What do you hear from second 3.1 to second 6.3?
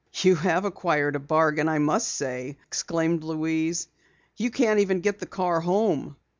Louise. "You can't even get the car home."